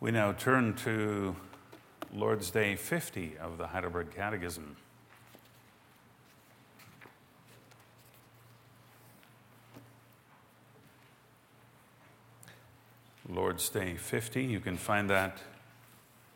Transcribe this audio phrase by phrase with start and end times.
[0.00, 1.34] We now turn to
[2.12, 4.76] Lord's Day 50 of the Heidelberg Catechism.
[13.28, 15.38] Lord's Day 50, you can find that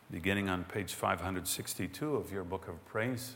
[0.09, 3.35] beginning on page 562 of your book of praise.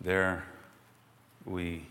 [0.00, 0.44] There
[1.44, 1.86] we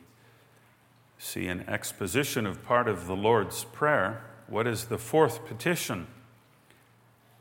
[1.18, 4.21] see an exposition of part of the Lord's Prayer.
[4.48, 6.08] What is the fourth petition?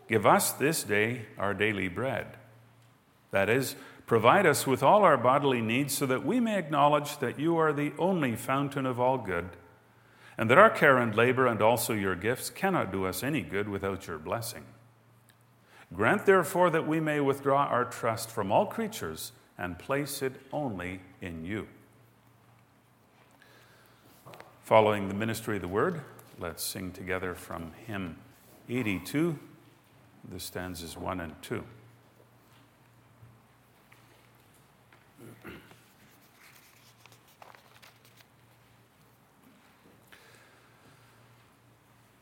[0.09, 2.27] Give us this day our daily bread.
[3.31, 3.75] That is,
[4.07, 7.73] provide us with all our bodily needs so that we may acknowledge that you are
[7.73, 9.51] the only fountain of all good,
[10.37, 13.69] and that our care and labor and also your gifts cannot do us any good
[13.69, 14.65] without your blessing.
[15.95, 21.01] Grant, therefore, that we may withdraw our trust from all creatures and place it only
[21.21, 21.67] in you.
[24.63, 26.01] Following the ministry of the word,
[26.45, 28.19] let's sing together from hymn
[28.69, 29.39] 82,
[30.31, 31.65] the stanzas 1 and 2.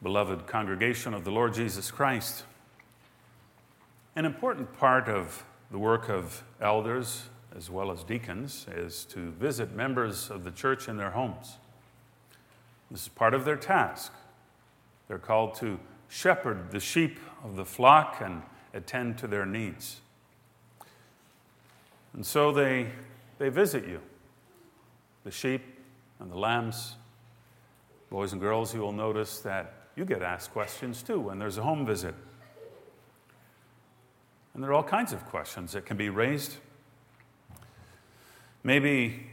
[0.00, 2.44] Beloved congregation of the Lord Jesus Christ,
[4.14, 7.25] an important part of the work of elders
[7.56, 11.56] as well as deacons is to visit members of the church in their homes.
[12.92, 14.12] This is part of their task.
[15.08, 18.42] They're called to shepherd the sheep of the flock and
[18.74, 20.02] attend to their needs.
[22.12, 22.90] And so they,
[23.38, 24.00] they visit you,
[25.24, 25.62] the sheep
[26.20, 26.96] and the lambs.
[28.10, 31.62] Boys and girls, you will notice that you get asked questions too when there's a
[31.62, 32.14] home visit.
[34.52, 36.56] And there are all kinds of questions that can be raised.
[38.62, 39.31] Maybe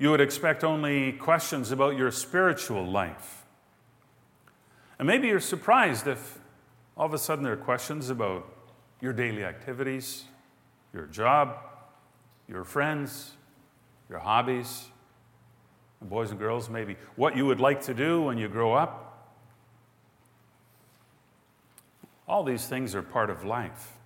[0.00, 3.44] you would expect only questions about your spiritual life.
[4.98, 6.38] And maybe you're surprised if
[6.96, 8.48] all of a sudden there are questions about
[9.02, 10.24] your daily activities,
[10.94, 11.54] your job,
[12.48, 13.32] your friends,
[14.08, 14.88] your hobbies,
[16.00, 19.28] boys and girls, maybe what you would like to do when you grow up.
[22.26, 23.98] All these things are part of life.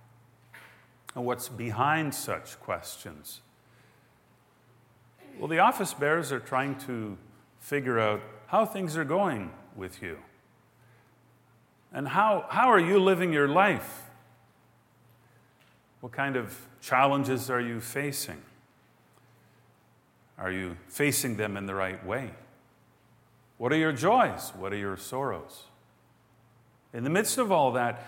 [1.15, 3.39] And what's behind such questions?
[5.37, 7.17] Well, the office bearers are trying to
[7.59, 10.17] figure out how things are going with you.
[11.91, 14.03] And how, how are you living your life?
[16.01, 18.41] What kind of challenges are you facing?
[20.37, 22.31] Are you facing them in the right way?
[23.57, 24.51] What are your joys?
[24.57, 25.63] What are your sorrows?
[26.93, 28.05] In the midst of all that,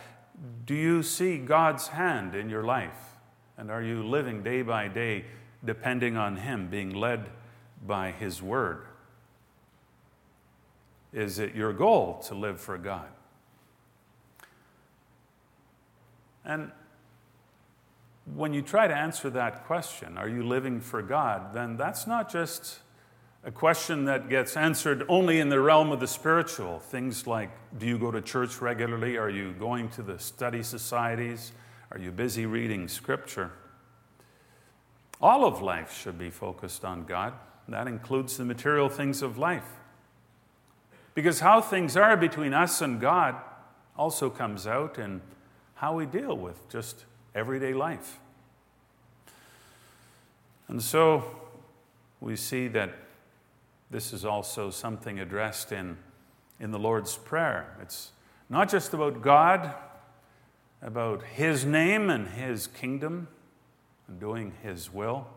[0.65, 3.15] do you see God's hand in your life?
[3.57, 5.25] And are you living day by day
[5.63, 7.29] depending on Him, being led
[7.85, 8.85] by His Word?
[11.13, 13.07] Is it your goal to live for God?
[16.45, 16.71] And
[18.35, 22.31] when you try to answer that question, are you living for God, then that's not
[22.31, 22.79] just
[23.43, 26.79] a question that gets answered only in the realm of the spiritual.
[26.79, 29.17] Things like do you go to church regularly?
[29.17, 31.53] Are you going to the study societies?
[31.91, 33.51] Are you busy reading scripture?
[35.21, 37.33] All of life should be focused on God.
[37.67, 39.67] That includes the material things of life.
[41.15, 43.35] Because how things are between us and God
[43.97, 45.21] also comes out in
[45.75, 48.19] how we deal with just everyday life.
[50.67, 51.23] And so
[52.19, 52.93] we see that
[53.89, 55.97] this is also something addressed in,
[56.59, 57.77] in the Lord's Prayer.
[57.81, 58.11] It's
[58.49, 59.73] not just about God,
[60.81, 63.27] about His name and His kingdom,
[64.07, 65.27] and doing His will.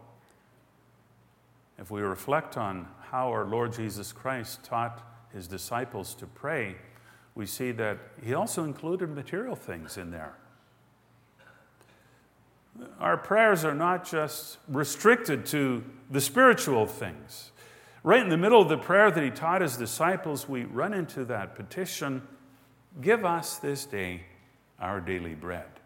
[1.78, 6.76] If we reflect on how our Lord Jesus Christ taught His disciples to pray,
[7.34, 10.34] we see that He also included material things in there.
[12.98, 17.50] Our prayers are not just restricted to the spiritual things.
[18.02, 21.24] Right in the middle of the prayer that he taught his disciples, we run into
[21.26, 22.22] that petition
[23.00, 24.22] Give us this day
[24.80, 25.79] our daily bread.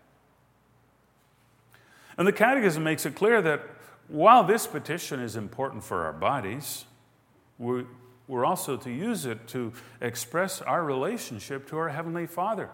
[2.17, 3.63] And the Catechism makes it clear that
[4.09, 6.85] while this petition is important for our bodies,
[7.59, 7.85] we're,
[8.45, 12.71] also to use it to express our relationship to our Heavenly Father.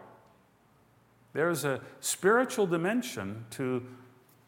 [1.32, 3.84] There's a spiritual dimension to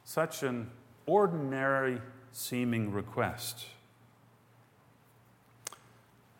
[0.04, 0.70] such an
[1.06, 2.00] ordinary
[2.32, 3.66] seeming request.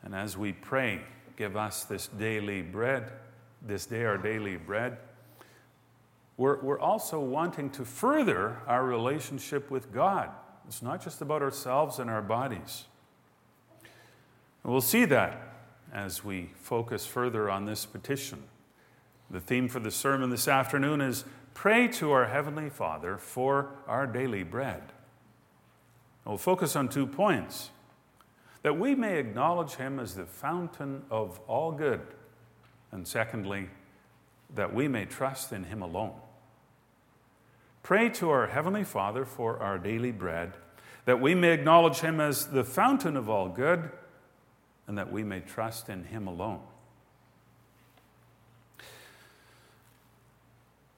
[0.03, 1.03] And as we pray,
[1.37, 3.13] give us this daily bread,
[3.61, 4.99] this day our daily bread,
[6.37, 10.31] we're, we're also wanting to further our relationship with God.
[10.67, 12.85] It's not just about ourselves and our bodies.
[14.65, 15.41] We'll see that
[15.93, 18.45] as we focus further on this petition.
[19.31, 21.25] The theme for the sermon this afternoon is
[21.55, 24.83] Pray to our Heavenly Father for our daily bread.
[26.25, 27.71] We'll focus on two points
[28.63, 32.01] that we may acknowledge Him as the fountain of all good,
[32.91, 33.69] and secondly,
[34.55, 36.15] that we may trust in Him alone.
[37.83, 40.53] Pray to our Heavenly Father for our daily bread,
[41.05, 43.91] that we may acknowledge Him as the fountain of all good,
[44.87, 46.61] and that we may trust in Him alone.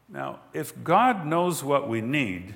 [0.08, 2.54] Now, if God knows what we need,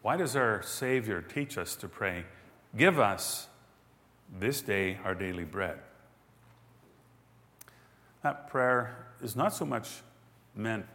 [0.00, 2.24] why does our Savior teach us to pray,
[2.76, 3.48] Give us
[4.40, 5.78] this day our daily bread?
[8.22, 10.02] That prayer is not so much
[10.54, 10.86] meant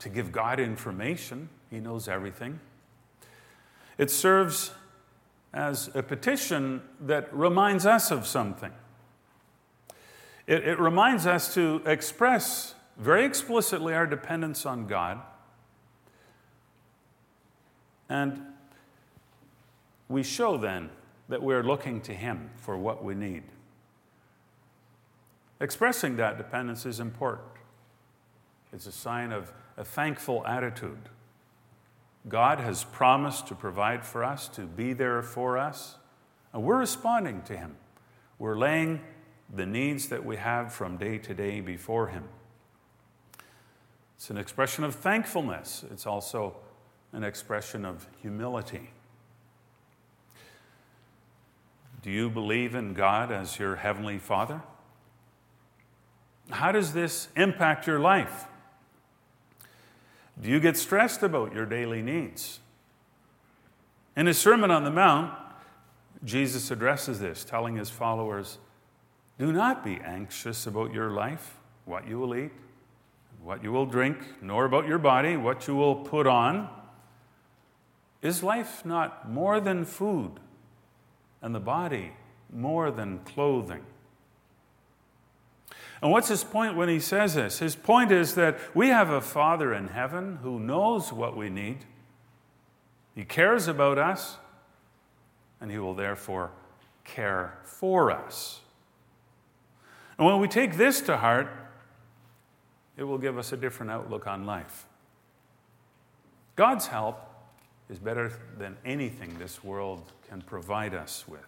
[0.00, 2.60] to give God information, He knows everything.
[3.96, 4.70] It serves
[5.52, 8.72] as a petition that reminds us of something.
[10.46, 15.20] It, it, reminds us to express very explicitly our dependence on God.
[18.08, 18.40] And
[20.08, 20.90] we show then
[21.28, 23.42] that we're looking to Him for what we need.
[25.60, 27.48] Expressing that dependence is important.
[28.72, 31.08] It's a sign of a thankful attitude.
[32.28, 35.96] God has promised to provide for us, to be there for us,
[36.52, 37.76] and we're responding to Him.
[38.38, 39.00] We're laying
[39.54, 42.24] the needs that we have from day to day before Him.
[44.16, 46.56] It's an expression of thankfulness, it's also
[47.12, 48.90] an expression of humility.
[52.02, 54.62] Do you believe in God as your Heavenly Father?
[56.50, 58.46] How does this impact your life?
[60.40, 62.60] Do you get stressed about your daily needs?
[64.16, 65.32] In his Sermon on the Mount,
[66.24, 68.58] Jesus addresses this, telling his followers,
[69.38, 72.52] Do not be anxious about your life, what you will eat,
[73.42, 76.68] what you will drink, nor about your body, what you will put on.
[78.22, 80.40] Is life not more than food,
[81.40, 82.12] and the body
[82.52, 83.84] more than clothing?
[86.00, 87.58] And what's his point when he says this?
[87.58, 91.84] His point is that we have a Father in heaven who knows what we need.
[93.14, 94.36] He cares about us,
[95.60, 96.52] and he will therefore
[97.04, 98.60] care for us.
[100.16, 101.48] And when we take this to heart,
[102.96, 104.86] it will give us a different outlook on life.
[106.54, 107.24] God's help
[107.88, 111.46] is better than anything this world can provide us with.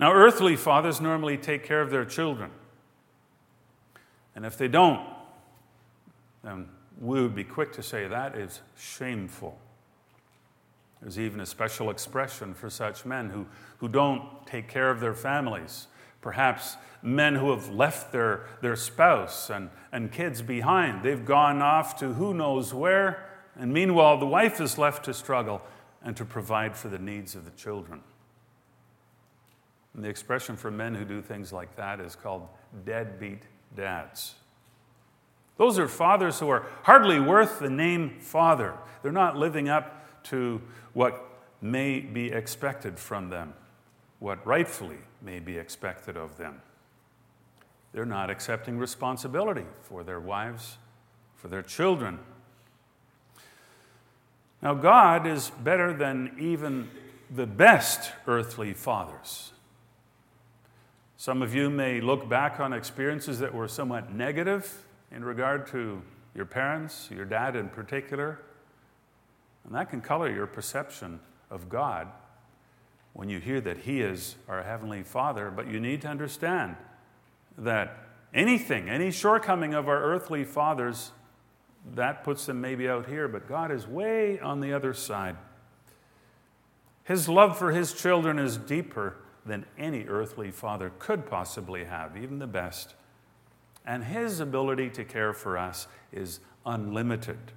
[0.00, 2.50] Now, earthly fathers normally take care of their children.
[4.34, 5.06] And if they don't,
[6.42, 6.68] then
[7.00, 9.58] we would be quick to say that is shameful.
[11.00, 13.46] There's even a special expression for such men who,
[13.78, 15.88] who don't take care of their families.
[16.20, 21.02] Perhaps men who have left their, their spouse and, and kids behind.
[21.02, 25.60] They've gone off to who knows where, and meanwhile, the wife is left to struggle
[26.04, 28.00] and to provide for the needs of the children.
[29.94, 32.48] And the expression for men who do things like that is called
[32.86, 33.42] deadbeat
[33.76, 34.34] dads.
[35.56, 38.74] Those are fathers who are hardly worth the name father.
[39.02, 40.60] They're not living up to
[40.92, 41.28] what
[41.60, 43.54] may be expected from them,
[44.18, 46.60] what rightfully may be expected of them.
[47.92, 50.78] They're not accepting responsibility for their wives,
[51.36, 52.18] for their children.
[54.62, 56.88] Now, God is better than even
[57.30, 59.51] the best earthly fathers.
[61.22, 66.02] Some of you may look back on experiences that were somewhat negative in regard to
[66.34, 68.40] your parents, your dad in particular,
[69.64, 72.08] and that can color your perception of God
[73.12, 75.52] when you hear that He is our Heavenly Father.
[75.52, 76.74] But you need to understand
[77.56, 77.98] that
[78.34, 81.12] anything, any shortcoming of our earthly fathers,
[81.94, 85.36] that puts them maybe out here, but God is way on the other side.
[87.04, 92.38] His love for His children is deeper than any earthly father could possibly have, even
[92.38, 92.94] the best.
[93.84, 97.52] And his ability to care for us is unlimited.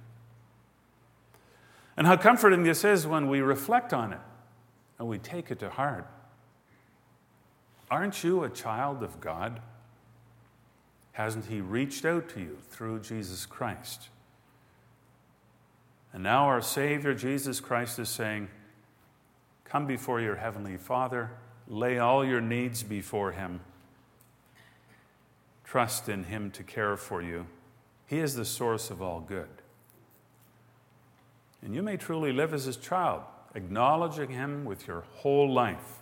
[1.96, 4.20] And how comforting this is when we reflect on it
[4.98, 6.06] and we take it to heart.
[7.90, 9.60] Aren't you a child of God?
[11.12, 14.08] Hasn't He reached out to you through Jesus Christ?
[16.12, 18.48] And now our Savior, Jesus Christ, is saying,
[19.64, 21.30] Come before your Heavenly Father
[21.68, 23.60] Lay all your needs before Him.
[25.64, 27.46] Trust in Him to care for you.
[28.06, 29.48] He is the source of all good.
[31.62, 33.22] And you may truly live as His child,
[33.54, 35.98] acknowledging Him with your whole life.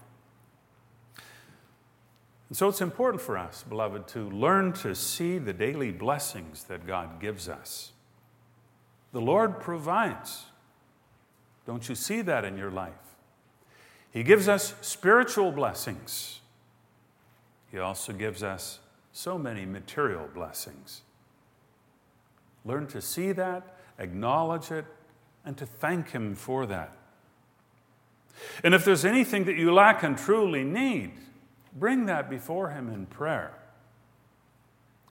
[2.48, 6.86] And so it's important for us, beloved, to learn to see the daily blessings that
[6.86, 7.92] God gives us.
[9.12, 10.44] The Lord provides.
[11.66, 12.92] Don't you see that in your life?
[14.14, 16.38] He gives us spiritual blessings.
[17.72, 18.78] He also gives us
[19.12, 21.02] so many material blessings.
[22.64, 24.84] Learn to see that, acknowledge it,
[25.44, 26.96] and to thank Him for that.
[28.62, 31.10] And if there's anything that you lack and truly need,
[31.74, 33.58] bring that before Him in prayer.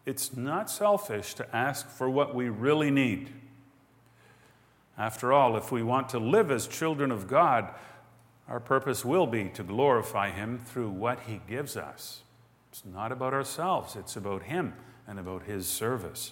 [0.05, 3.31] It's not selfish to ask for what we really need.
[4.98, 7.74] After all, if we want to live as children of God,
[8.47, 12.21] our purpose will be to glorify Him through what He gives us.
[12.71, 14.73] It's not about ourselves, it's about Him
[15.07, 16.31] and about His service.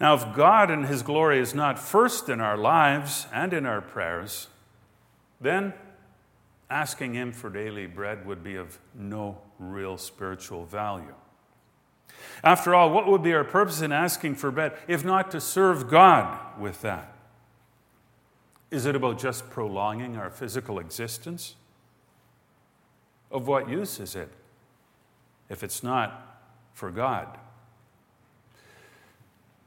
[0.00, 3.80] Now, if God and His glory is not first in our lives and in our
[3.80, 4.48] prayers,
[5.40, 5.72] then
[6.68, 11.14] asking Him for daily bread would be of no real spiritual value.
[12.42, 15.88] After all, what would be our purpose in asking for bread if not to serve
[15.88, 17.13] God with that?
[18.74, 21.54] Is it about just prolonging our physical existence?
[23.30, 24.28] Of what use is it
[25.48, 26.40] if it's not
[26.72, 27.38] for God?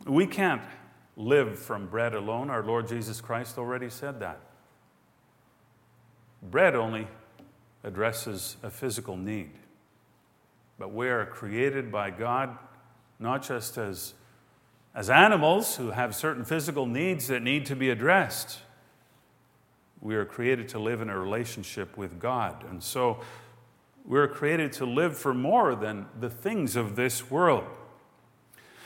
[0.05, 0.61] We can't
[1.15, 2.49] live from bread alone.
[2.49, 4.41] Our Lord Jesus Christ already said that.
[6.43, 7.07] Bread only
[7.85, 9.51] addresses a physical need.
[10.77, 12.57] But we are created by God
[13.19, 14.15] not just as,
[14.93, 18.63] as animals who have certain physical needs that need to be addressed.
[20.01, 22.63] We are created to live in a relationship with God.
[22.69, 23.21] And so
[24.05, 27.65] we're created to live for more than the things of this world.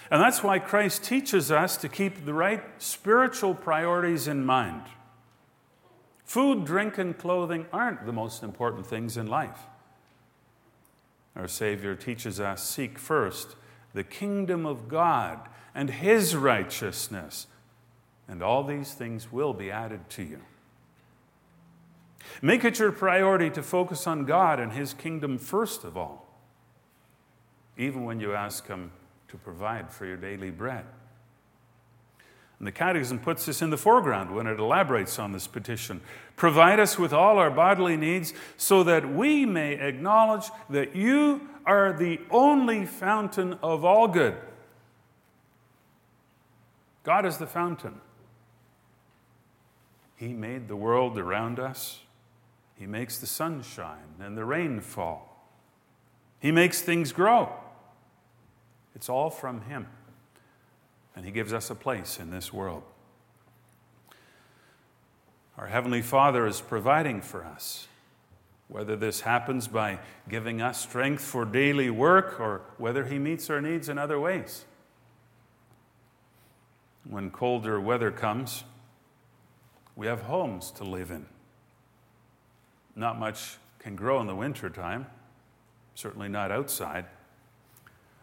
[0.09, 4.83] And that's why Christ teaches us to keep the right spiritual priorities in mind.
[6.25, 9.59] Food, drink, and clothing aren't the most important things in life.
[11.35, 13.55] Our Savior teaches us seek first
[13.93, 17.47] the kingdom of God and His righteousness,
[18.27, 20.41] and all these things will be added to you.
[22.41, 26.27] Make it your priority to focus on God and His kingdom first of all,
[27.77, 28.91] even when you ask Him
[29.29, 30.85] to provide for your daily bread.
[32.59, 35.99] And the Catechism puts this in the foreground when it elaborates on this petition.
[36.35, 41.91] Provide us with all our bodily needs so that we may acknowledge that you are
[41.91, 44.35] the only fountain of all good.
[47.03, 47.99] God is the fountain.
[50.15, 52.01] He made the world around us.
[52.81, 55.45] He makes the sun shine and the rain fall.
[56.39, 57.53] He makes things grow.
[58.95, 59.85] It's all from Him.
[61.15, 62.81] And He gives us a place in this world.
[65.59, 67.87] Our Heavenly Father is providing for us,
[68.67, 73.61] whether this happens by giving us strength for daily work or whether He meets our
[73.61, 74.65] needs in other ways.
[77.07, 78.63] When colder weather comes,
[79.95, 81.27] we have homes to live in.
[82.95, 85.07] Not much can grow in the wintertime,
[85.95, 87.05] certainly not outside.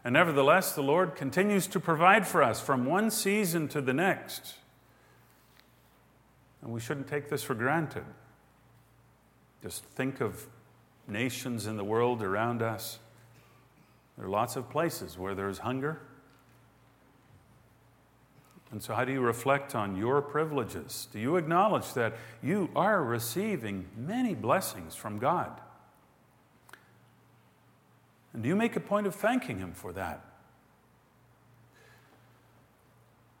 [0.03, 4.55] And nevertheless, the Lord continues to provide for us from one season to the next.
[6.61, 8.05] And we shouldn't take this for granted.
[9.61, 10.47] Just think of
[11.07, 12.99] nations in the world around us.
[14.17, 15.99] There are lots of places where there's hunger.
[18.71, 21.07] And so, how do you reflect on your privileges?
[21.11, 25.59] Do you acknowledge that you are receiving many blessings from God?
[28.33, 30.23] And do you make a point of thanking Him for that?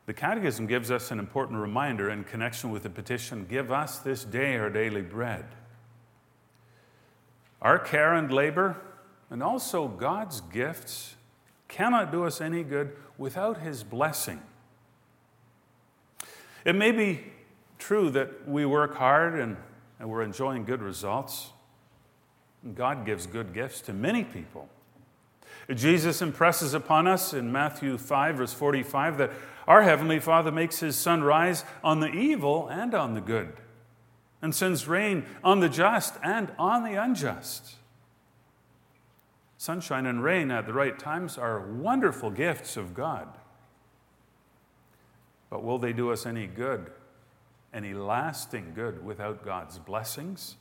[0.07, 4.23] The Catechism gives us an important reminder in connection with the petition Give us this
[4.23, 5.45] day our daily bread.
[7.61, 8.77] Our care and labor,
[9.29, 11.15] and also God's gifts,
[11.67, 14.41] cannot do us any good without His blessing.
[16.65, 17.23] It may be
[17.77, 19.57] true that we work hard and,
[19.99, 21.49] and we're enjoying good results.
[22.75, 24.69] God gives good gifts to many people.
[25.73, 29.31] Jesus impresses upon us in Matthew 5, verse 45, that
[29.67, 33.53] our Heavenly Father makes His sun rise on the evil and on the good,
[34.41, 37.75] and sends rain on the just and on the unjust.
[39.57, 43.27] Sunshine and rain at the right times are wonderful gifts of God.
[45.49, 46.91] But will they do us any good,
[47.73, 50.55] any lasting good, without God's blessings?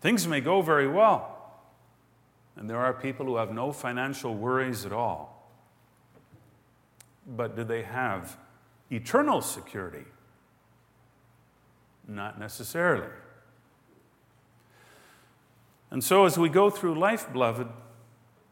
[0.00, 1.38] Things may go very well
[2.58, 5.48] and there are people who have no financial worries at all.
[7.24, 8.36] But do they have
[8.90, 10.04] eternal security?
[12.08, 13.10] Not necessarily.
[15.90, 17.68] And so, as we go through life, beloved,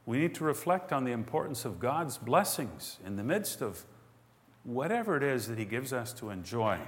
[0.06, 3.84] we need to reflect on the importance of God's blessings in the midst of
[4.66, 6.78] whatever it is that He gives us to enjoy.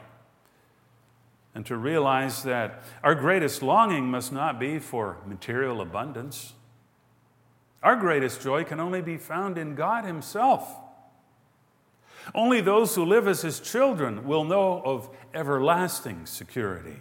[1.55, 6.53] And to realize that our greatest longing must not be for material abundance.
[7.83, 10.69] Our greatest joy can only be found in God Himself.
[12.35, 16.97] Only those who live as His children will know of everlasting security.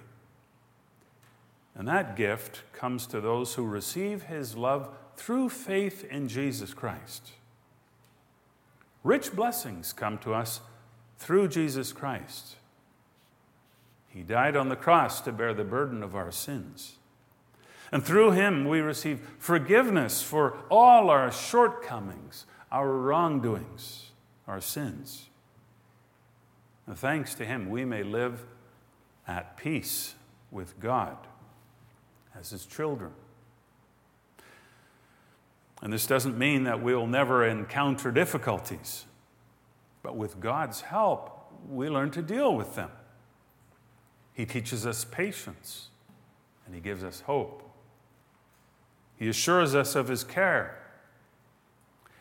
[1.76, 7.32] And that gift comes to those who receive His love through faith in Jesus Christ.
[9.08, 10.60] Rich blessings come to us
[11.18, 12.58] through Jesus Christ.
[14.10, 16.98] He died on the cross to bear the burden of our sins.
[17.90, 24.12] And through him, we receive forgiveness for all our shortcomings, our wrongdoings,
[24.46, 25.30] our sins.
[26.86, 28.44] And thanks to him, we may live
[29.26, 30.16] at peace
[30.52, 31.16] with God
[32.38, 33.14] as his children.
[35.82, 39.06] And this doesn't mean that we'll never encounter difficulties,
[40.02, 42.92] but with God's help, we learn to deal with them.
[44.34, 45.90] He teaches us patience
[46.66, 47.64] and He gives us hope.
[49.18, 50.80] He assures us of His care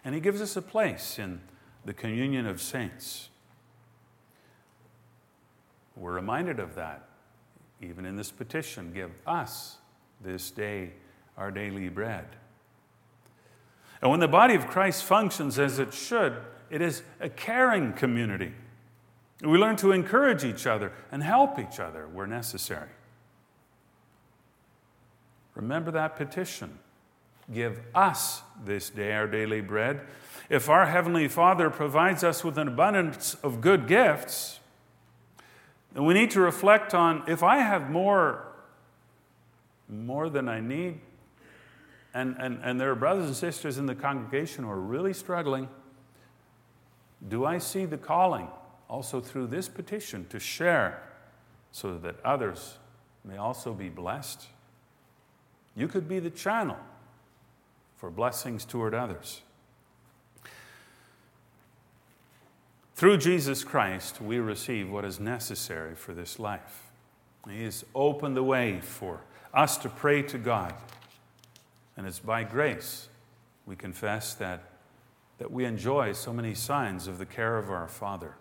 [0.05, 1.41] and He gives us a place in
[1.85, 3.29] the communion of saints.
[5.97, 7.09] We're reminded of that
[7.81, 9.77] even in this petition give us
[10.23, 10.93] this day
[11.37, 12.25] our daily bread.
[14.03, 16.37] And when the body of Christ functions as it should,
[16.71, 18.53] it is a caring community.
[19.43, 22.89] We learn to encourage each other and help each other where necessary.
[25.55, 26.79] Remember that petition.
[27.53, 30.01] Give us this day our daily bread.
[30.49, 34.61] If our Heavenly Father provides us with an abundance of good gifts,
[35.93, 38.47] then we need to reflect on if I have more,
[39.89, 41.01] more than I need,
[42.17, 45.69] and, and, and there are brothers and sisters in the congregation who are really struggling.
[47.29, 48.49] Do I see the calling
[48.89, 51.03] also through this petition to share
[51.73, 52.79] so that others
[53.23, 54.47] may also be blessed?
[55.77, 56.79] You could be the channel
[57.99, 59.43] for blessings toward others.
[62.95, 66.85] Through Jesus Christ, we receive what is necessary for this life.
[67.47, 69.21] He has opened the way for
[69.53, 70.73] us to pray to God
[71.97, 73.09] and it's by grace
[73.67, 74.63] we confess that,
[75.39, 78.37] that we enjoy so many signs of the care of our Father.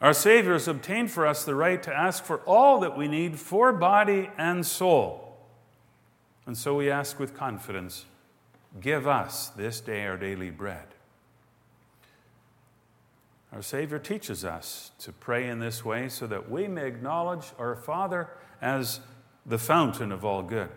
[0.00, 3.38] Our Savior has obtained for us the right to ask for all that we need
[3.38, 5.36] for body and soul.
[6.46, 8.04] And so we ask with confidence
[8.80, 10.86] Give us this day our daily bread.
[13.52, 17.76] Our Savior teaches us to pray in this way so that we may acknowledge our
[17.76, 18.30] Father
[18.60, 18.98] as
[19.46, 20.70] the fountain of all good.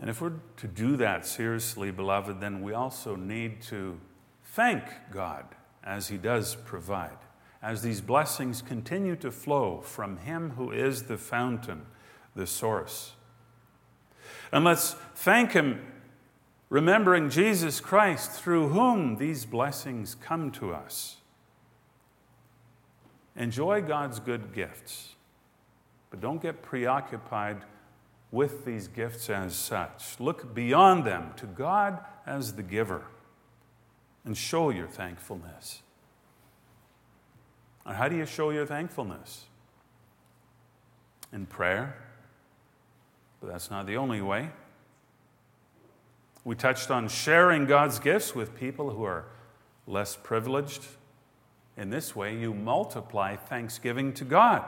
[0.00, 3.98] And if we're to do that seriously, beloved, then we also need to
[4.44, 5.44] thank God
[5.84, 7.18] as He does provide,
[7.62, 11.86] as these blessings continue to flow from Him who is the fountain,
[12.34, 13.12] the source.
[14.52, 15.80] And let's thank Him,
[16.68, 21.16] remembering Jesus Christ, through whom these blessings come to us.
[23.36, 25.14] Enjoy God's good gifts,
[26.10, 27.62] but don't get preoccupied
[28.32, 30.18] with these gifts as such.
[30.18, 33.04] Look beyond them to God as the giver
[34.24, 35.82] and show your thankfulness.
[37.84, 39.46] And how do you show your thankfulness?
[41.32, 41.96] In prayer,
[43.40, 44.50] but that's not the only way.
[46.44, 49.26] We touched on sharing God's gifts with people who are
[49.86, 50.84] less privileged.
[51.76, 54.64] In this way, you multiply thanksgiving to God.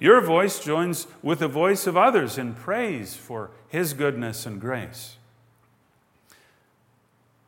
[0.00, 5.16] Your voice joins with the voice of others in praise for His goodness and grace.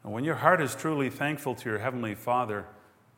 [0.02, 2.66] And when your heart is truly thankful to your Heavenly Father,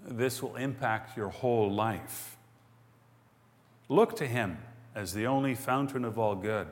[0.05, 2.37] this will impact your whole life.
[3.89, 4.59] Look to Him
[4.95, 6.69] as the only fountain of all good.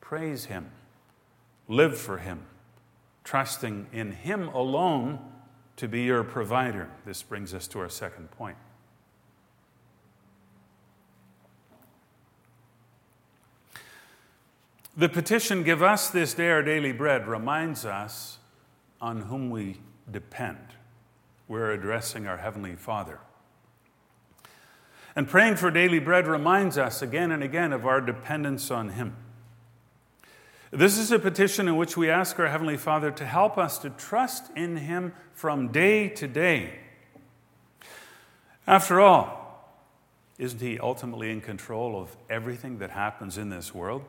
[0.00, 0.70] Praise Him.
[1.68, 2.42] Live for Him,
[3.24, 5.18] trusting in Him alone
[5.76, 6.90] to be your provider.
[7.06, 8.56] This brings us to our second point.
[14.96, 18.38] The petition, Give us this day our daily bread, reminds us
[19.00, 20.58] on whom we depend.
[21.48, 23.18] We're addressing our Heavenly Father.
[25.16, 29.16] And praying for daily bread reminds us again and again of our dependence on Him.
[30.70, 33.90] This is a petition in which we ask our Heavenly Father to help us to
[33.90, 36.78] trust in Him from day to day.
[38.66, 39.82] After all,
[40.38, 44.04] isn't He ultimately in control of everything that happens in this world?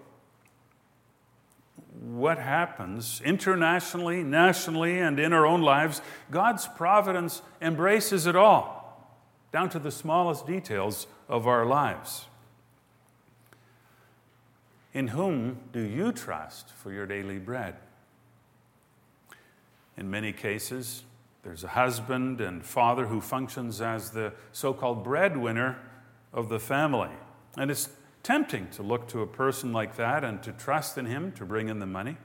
[1.99, 9.09] What happens internationally, nationally, and in our own lives, God's providence embraces it all,
[9.51, 12.25] down to the smallest details of our lives.
[14.93, 17.75] In whom do you trust for your daily bread?
[19.97, 21.03] In many cases,
[21.43, 25.77] there's a husband and father who functions as the so called breadwinner
[26.31, 27.11] of the family.
[27.57, 27.89] And it's
[28.23, 31.67] tempting to look to a person like that and to trust in him to bring
[31.67, 32.17] in the money.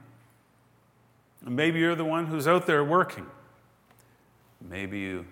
[1.45, 3.25] Maybe you're the one who's out there working.
[4.61, 5.25] Maybe you,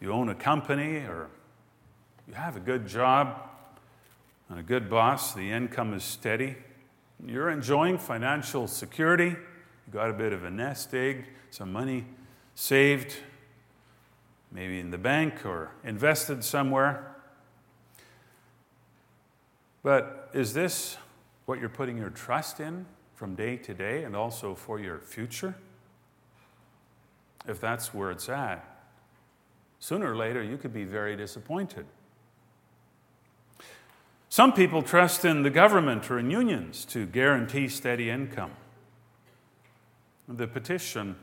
[0.00, 1.28] you own a company or
[2.26, 3.38] you have a good job
[4.48, 5.34] and a good boss.
[5.34, 6.56] The income is steady.
[7.24, 9.28] You're enjoying financial security.
[9.28, 12.04] You got a bit of a nest egg, some money
[12.54, 13.16] saved,
[14.50, 17.11] maybe in the bank or invested somewhere.
[19.82, 20.96] But is this
[21.46, 25.54] what you're putting your trust in from day to day and also for your future?
[27.46, 28.64] If that's where it's at,
[29.80, 31.86] sooner or later you could be very disappointed.
[34.28, 38.52] Some people trust in the government or in unions to guarantee steady income.
[40.28, 41.16] The petition,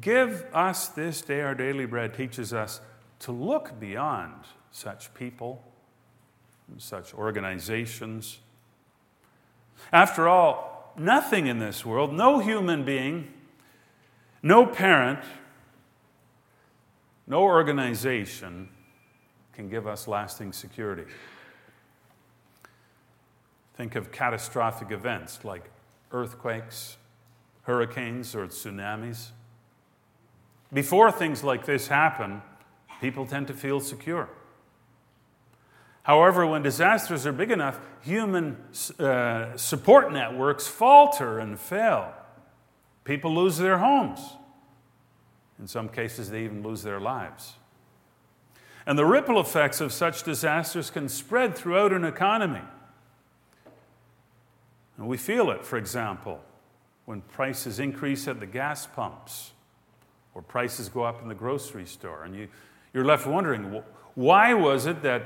[0.00, 2.80] Give us this day our daily bread, teaches us
[3.20, 4.34] to look beyond
[4.70, 5.62] such people
[6.78, 8.38] such organizations.
[9.92, 13.32] After all, nothing in this world, no human being,
[14.42, 15.20] no parent,
[17.26, 18.68] no organization
[19.52, 21.04] can give us lasting security.
[23.74, 25.70] Think of catastrophic events like
[26.12, 26.96] earthquakes,
[27.62, 29.30] hurricanes, or tsunamis.
[30.72, 32.42] Before things like this happen,
[33.00, 34.28] people tend to feel secure.
[36.02, 38.56] However, when disasters are big enough, human
[38.98, 42.12] uh, support networks falter and fail.
[43.04, 44.20] People lose their homes.
[45.58, 47.54] In some cases, they even lose their lives.
[48.86, 52.62] And the ripple effects of such disasters can spread throughout an economy.
[54.96, 56.40] And we feel it, for example,
[57.04, 59.52] when prices increase at the gas pumps
[60.34, 62.24] or prices go up in the grocery store.
[62.24, 62.48] And you,
[62.94, 63.82] you're left wondering
[64.14, 65.24] why was it that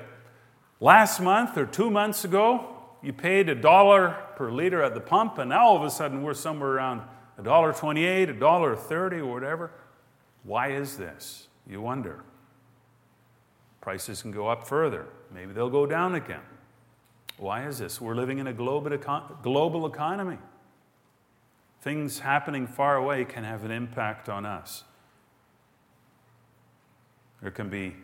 [0.85, 5.38] Last month or two months ago, you paid a dollar per liter at the pump,
[5.38, 7.01] and now all of a sudden we're somewhere around
[7.38, 9.70] a dollar twenty-eight, a dollar thirty, or whatever.
[10.42, 11.49] Why is this?
[11.66, 12.23] You wonder.
[13.81, 15.07] Prices can go up further.
[15.35, 16.42] Maybe they'll go down again.
[17.38, 17.99] Why is this?
[17.99, 18.92] We're living in a global
[19.87, 20.38] economy.
[21.81, 24.85] Things happening far away can have an impact on us.
[27.40, 27.97] There can be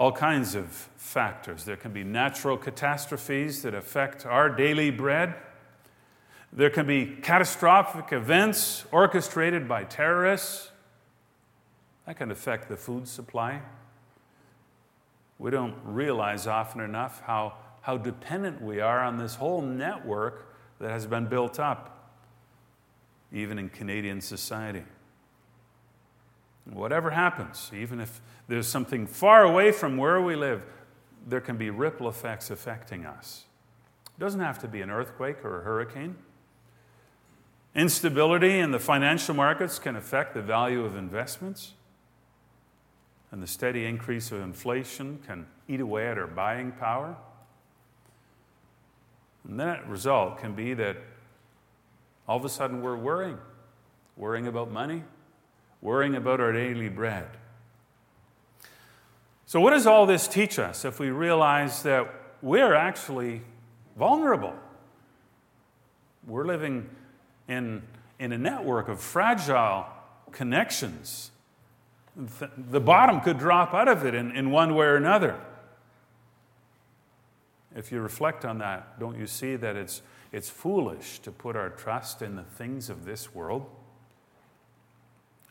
[0.00, 1.66] all kinds of factors.
[1.66, 5.34] There can be natural catastrophes that affect our daily bread.
[6.54, 10.70] There can be catastrophic events orchestrated by terrorists.
[12.06, 13.60] That can affect the food supply.
[15.38, 20.90] We don't realize often enough how, how dependent we are on this whole network that
[20.90, 22.14] has been built up,
[23.34, 24.84] even in Canadian society.
[26.72, 30.62] Whatever happens, even if there's something far away from where we live,
[31.26, 33.44] there can be ripple effects affecting us.
[34.16, 36.16] It doesn't have to be an earthquake or a hurricane.
[37.74, 41.72] Instability in the financial markets can affect the value of investments.
[43.32, 47.16] And the steady increase of inflation can eat away at our buying power.
[49.48, 50.96] And that result can be that
[52.26, 53.38] all of a sudden we're worrying,
[54.16, 55.04] worrying about money,
[55.80, 57.28] worrying about our daily bread.
[59.46, 63.42] So, what does all this teach us if we realize that we're actually
[63.96, 64.54] vulnerable?
[66.26, 66.88] We're living
[67.48, 67.82] in,
[68.18, 69.86] in a network of fragile
[70.30, 71.32] connections.
[72.16, 75.40] The bottom could drop out of it in, in one way or another.
[77.74, 81.70] If you reflect on that, don't you see that it's, it's foolish to put our
[81.70, 83.66] trust in the things of this world?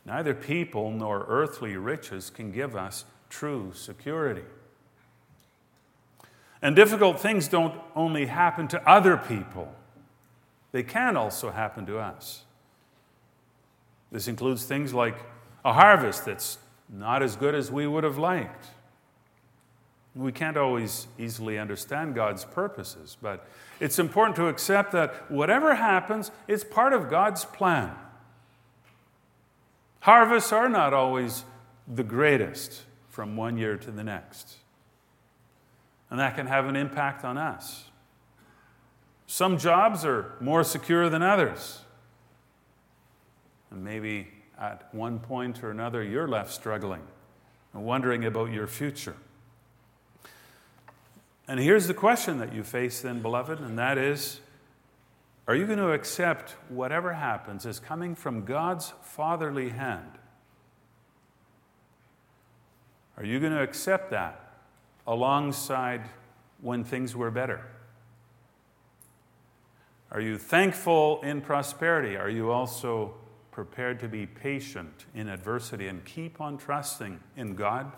[0.04, 4.44] Neither people nor earthly riches can give us true security.
[6.62, 9.74] And difficult things don't only happen to other people,
[10.72, 12.42] they can also happen to us.
[14.12, 15.16] This includes things like
[15.64, 16.58] a harvest that's
[16.88, 18.66] not as good as we would have liked.
[20.14, 23.46] We can't always easily understand God's purposes, but
[23.78, 27.92] it's important to accept that whatever happens, it's part of God's plan.
[30.00, 31.44] Harvests are not always
[31.86, 34.56] the greatest from one year to the next.
[36.08, 37.84] And that can have an impact on us.
[39.26, 41.80] Some jobs are more secure than others.
[43.70, 47.02] And maybe at one point or another, you're left struggling
[47.72, 49.16] and wondering about your future.
[51.46, 54.40] And here's the question that you face, then, beloved, and that is
[55.50, 60.12] Are you going to accept whatever happens as coming from God's fatherly hand?
[63.16, 64.60] Are you going to accept that
[65.08, 66.02] alongside
[66.60, 67.66] when things were better?
[70.12, 72.16] Are you thankful in prosperity?
[72.16, 73.14] Are you also
[73.50, 77.90] prepared to be patient in adversity and keep on trusting in God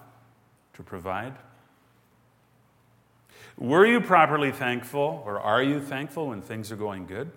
[0.73, 1.35] to provide?
[3.59, 7.31] Were you properly thankful, or are you thankful when things are going good?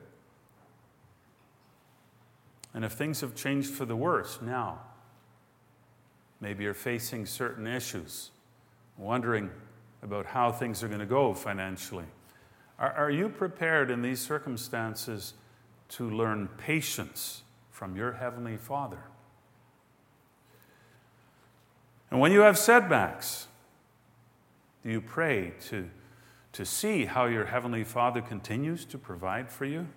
[2.76, 4.82] And if things have changed for the worse now,
[6.42, 8.32] maybe you're facing certain issues,
[8.98, 9.50] wondering
[10.04, 12.04] about how things are going to go financially.
[12.78, 15.36] Are, are you prepared in these circumstances
[15.88, 19.06] to learn patience from your Heavenly Father?
[22.12, 23.48] And when you have setbacks,
[24.84, 25.90] do you pray to,
[26.52, 29.88] to see how your Heavenly Father continues to provide for you?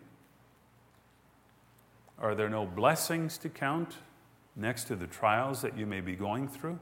[2.20, 3.96] Are there no blessings to count
[4.56, 6.78] next to the trials that you may be going through?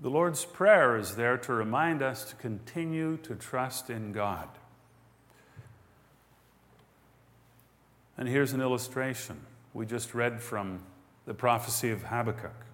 [0.00, 4.48] The Lord's Prayer is there to remind us to continue to trust in God.
[8.18, 9.40] And here's an illustration.
[9.74, 10.80] We just read from
[11.24, 12.66] the prophecy of Habakkuk.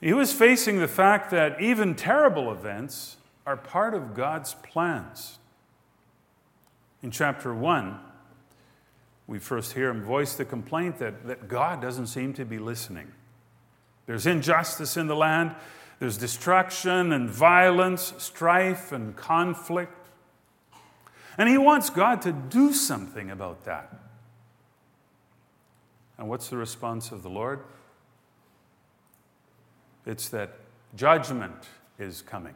[0.00, 5.38] He was facing the fact that even terrible events are part of God's plans.
[7.02, 7.98] In chapter 1,
[9.28, 13.12] we first hear him voice the complaint that, that God doesn't seem to be listening.
[14.06, 15.54] There's injustice in the land,
[16.00, 20.08] there's destruction and violence, strife and conflict.
[21.36, 23.94] And he wants God to do something about that.
[26.16, 27.60] And what's the response of the Lord?
[30.06, 30.58] It's that
[30.96, 32.54] judgment is coming.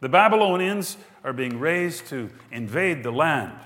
[0.00, 3.58] The Babylonians are being raised to invade the land.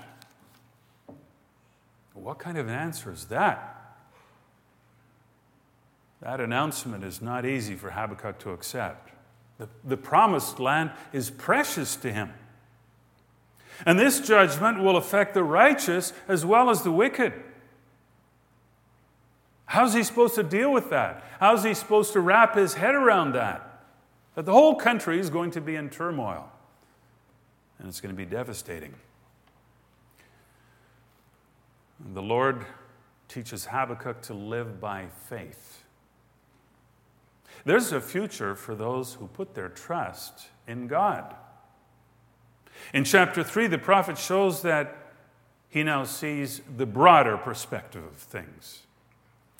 [2.21, 3.73] What kind of an answer is that?
[6.21, 9.11] That announcement is not easy for Habakkuk to accept.
[9.59, 12.33] The, the promised land is precious to him.
[13.85, 17.33] And this judgment will affect the righteous as well as the wicked.
[19.65, 21.23] How's he supposed to deal with that?
[21.39, 23.83] How's he supposed to wrap his head around that?
[24.35, 26.49] That the whole country is going to be in turmoil
[27.79, 28.93] and it's going to be devastating.
[31.99, 32.65] The Lord
[33.27, 35.83] teaches Habakkuk to live by faith.
[37.65, 41.35] There's a future for those who put their trust in God.
[42.93, 44.95] In chapter 3, the prophet shows that
[45.69, 48.83] he now sees the broader perspective of things.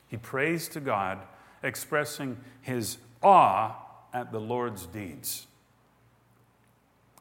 [0.07, 1.19] He prays to God,
[1.63, 3.75] expressing his awe
[4.13, 5.47] at the Lord's deeds.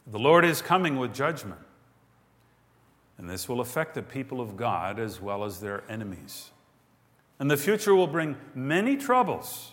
[0.06, 1.60] The Lord is coming with judgment,
[3.18, 6.50] and this will affect the people of God as well as their enemies.
[7.38, 9.72] And the future will bring many troubles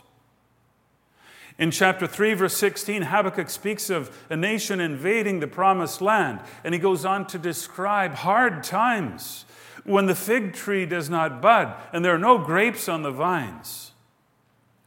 [1.60, 6.73] in chapter 3, verse 16, Habakkuk speaks of a nation invading the promised land, and
[6.73, 9.45] he goes on to describe hard times
[9.84, 13.91] when the fig tree does not bud and there are no grapes on the vines.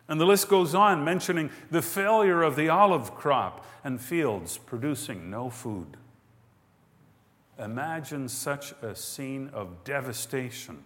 [0.09, 5.31] And the list goes on, mentioning the failure of the olive crop and fields producing
[5.31, 5.97] no food.
[7.59, 10.85] Imagine such a scene of devastation.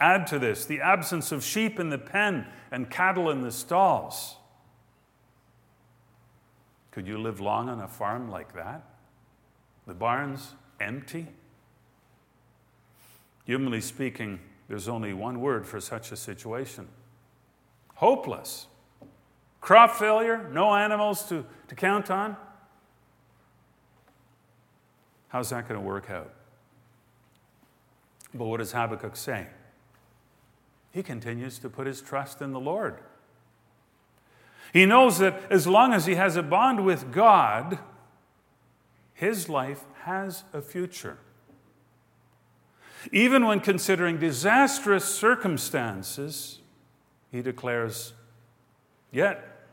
[0.00, 4.36] Add to this the absence of sheep in the pen and cattle in the stalls.
[6.90, 8.82] Could you live long on a farm like that?
[9.86, 11.28] The barns empty?
[13.44, 16.88] Humanly speaking, there's only one word for such a situation
[17.94, 18.68] hopeless.
[19.60, 22.36] Crop failure, no animals to, to count on.
[25.28, 26.32] How's that going to work out?
[28.34, 29.46] But what does Habakkuk say?
[30.98, 32.98] he continues to put his trust in the Lord.
[34.72, 37.78] He knows that as long as he has a bond with God,
[39.14, 41.18] his life has a future.
[43.12, 46.58] Even when considering disastrous circumstances,
[47.30, 48.12] he declares,
[49.12, 49.66] Yet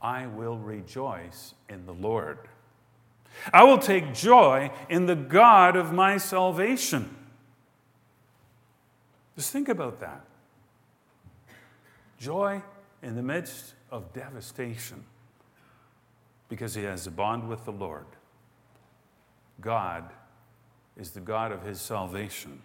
[0.00, 2.38] I will rejoice in the Lord.
[3.52, 7.14] I will take joy in the God of my salvation.
[9.36, 10.24] Just think about that.
[12.18, 12.62] Joy
[13.02, 15.04] in the midst of devastation
[16.48, 18.06] because he has a bond with the Lord.
[19.60, 20.04] God
[20.96, 22.62] is the God of his salvation.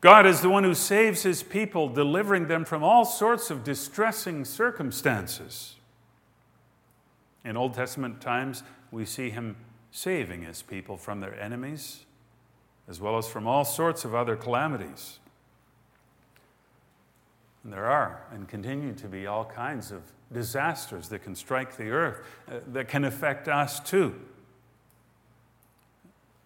[0.00, 4.44] God is the one who saves his people, delivering them from all sorts of distressing
[4.44, 5.76] circumstances.
[7.44, 9.56] In Old Testament times, we see him
[9.90, 12.04] saving his people from their enemies,
[12.88, 15.18] as well as from all sorts of other calamities.
[17.62, 20.02] And there are and continue to be all kinds of
[20.32, 24.14] disasters that can strike the earth, uh, that can affect us too.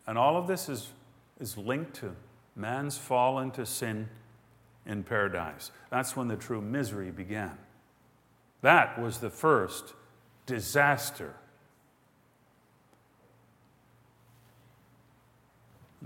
[0.07, 0.91] And all of this is,
[1.41, 2.15] is linked to
[2.55, 4.09] man's fall into sin
[4.87, 5.71] in paradise.
[5.91, 7.57] That's when the true misery began.
[8.63, 9.95] That was the first
[10.49, 11.35] disaster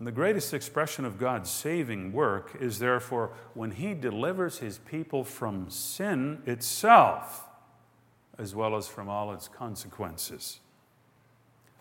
[0.02, 5.22] And the greatest expression of God's saving work is therefore when He delivers His people
[5.22, 7.46] from sin itself,
[8.38, 10.60] as well as from all its consequences.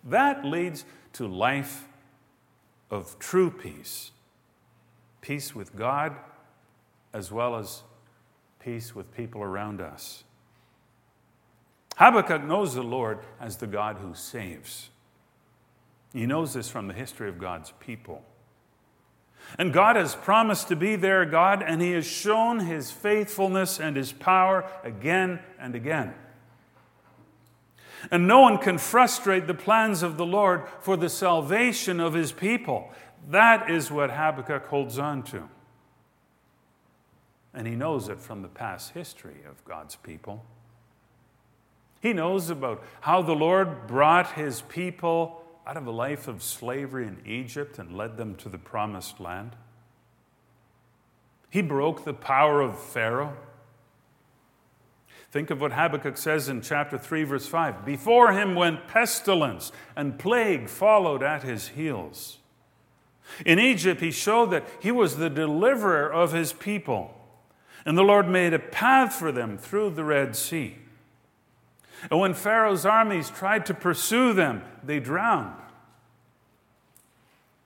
[0.04, 1.88] That leads to life
[2.89, 4.12] of true peace
[5.21, 6.15] peace with God,
[7.13, 7.84] as well as
[8.60, 10.24] peace with people around us.
[11.97, 14.89] Habakkuk knows the Lord as the God who saves.
[16.13, 18.23] He knows this from the history of God's people.
[19.58, 23.95] And God has promised to be their God, and He has shown His faithfulness and
[23.95, 26.13] His power again and again.
[28.10, 32.32] And no one can frustrate the plans of the Lord for the salvation of His
[32.32, 32.91] people.
[33.30, 35.47] That is what Habakkuk holds on to.
[37.54, 40.45] And he knows it from the past history of God's people.
[42.01, 47.07] He knows about how the Lord brought His people out of a life of slavery
[47.07, 49.55] in Egypt and led them to the promised land.
[51.49, 53.37] He broke the power of Pharaoh.
[55.31, 57.85] Think of what Habakkuk says in chapter 3, verse 5.
[57.85, 62.39] Before him went pestilence, and plague followed at his heels.
[63.45, 67.15] In Egypt, he showed that he was the deliverer of his people,
[67.85, 70.77] and the Lord made a path for them through the Red Sea.
[72.09, 75.55] And when Pharaoh's armies tried to pursue them, they drowned.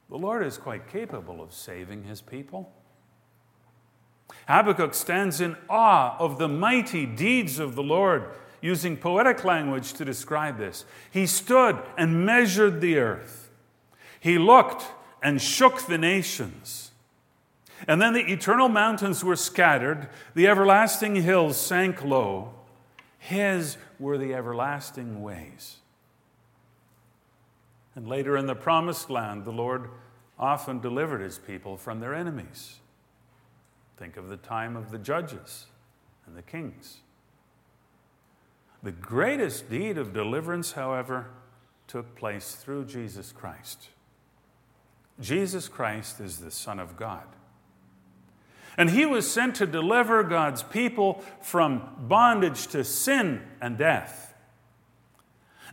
[0.09, 2.71] The Lord is quite capable of saving his people.
[4.47, 8.29] Habakkuk stands in awe of the mighty deeds of the Lord,
[8.61, 10.85] using poetic language to describe this.
[11.11, 13.49] He stood and measured the earth,
[14.19, 14.85] he looked
[15.21, 16.91] and shook the nations.
[17.87, 22.53] And then the eternal mountains were scattered, the everlasting hills sank low.
[23.25, 25.77] His were the everlasting ways.
[27.95, 29.89] And later in the promised land, the Lord
[30.37, 32.81] often delivered his people from their enemies.
[33.97, 35.65] Think of the time of the judges
[36.27, 36.97] and the kings.
[38.83, 41.31] The greatest deed of deliverance, however,
[41.87, 43.89] took place through Jesus Christ.
[45.19, 47.25] Jesus Christ is the Son of God.
[48.77, 54.33] And he was sent to deliver God's people from bondage to sin and death.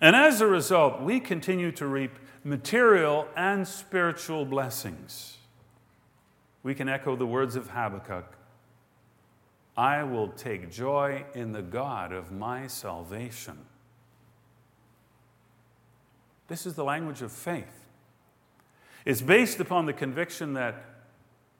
[0.00, 5.36] And as a result, we continue to reap material and spiritual blessings.
[6.62, 8.36] We can echo the words of Habakkuk
[9.76, 13.58] I will take joy in the God of my salvation.
[16.48, 17.86] This is the language of faith.
[19.06, 20.91] It's based upon the conviction that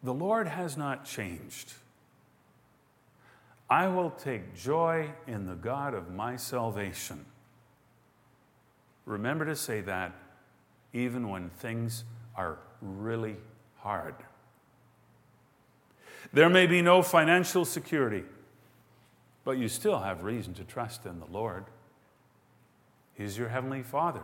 [0.02, 1.74] the Lord has not changed.
[3.70, 7.24] I will take joy in the God of my salvation.
[9.06, 10.12] Remember to say that
[10.92, 12.04] even when things
[12.36, 13.36] are really
[13.78, 14.14] hard.
[16.32, 18.24] There may be no financial security,
[19.44, 21.64] but you still have reason to trust in the Lord.
[23.14, 24.22] He's your Heavenly Father.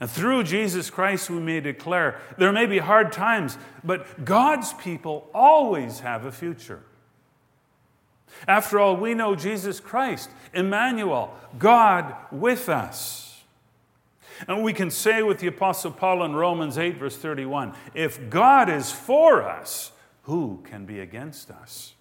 [0.00, 5.30] And through Jesus Christ, we may declare there may be hard times, but God's people
[5.32, 6.82] always have a future.
[8.46, 13.42] After all, we know Jesus Christ, Emmanuel, God with us.
[14.46, 18.68] And we can say with the Apostle Paul in Romans 8, verse 31 if God
[18.68, 19.92] is for us,
[20.24, 21.94] who can be against us?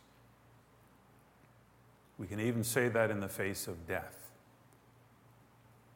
[2.18, 4.25] We can even say that in the face of death.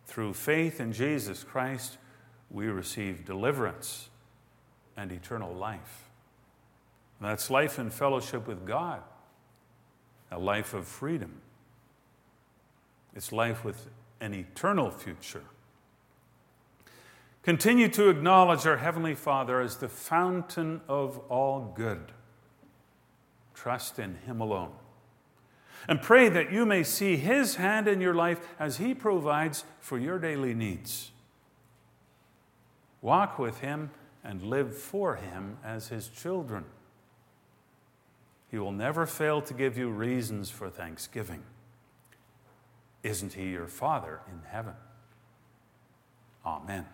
[0.10, 2.00] Through faith in Jesus Christ,
[2.50, 4.10] we receive deliverance
[4.98, 6.10] and eternal life.
[7.20, 9.04] And that's life in fellowship with God,
[10.32, 11.42] a life of freedom.
[13.16, 13.86] It's life with
[14.20, 15.44] an eternal future.
[17.44, 22.14] Continue to acknowledge our Heavenly Father as the fountain of all good.
[23.54, 24.72] Trust in Him alone.
[25.88, 29.98] And pray that you may see His hand in your life as He provides for
[29.98, 31.12] your daily needs.
[33.02, 33.92] Walk with Him
[34.24, 36.66] and live for Him as His children.
[38.52, 41.44] He will never fail to give you reasons for thanksgiving.
[43.04, 44.74] Isn't He your Father in heaven?
[46.46, 46.86] Amen.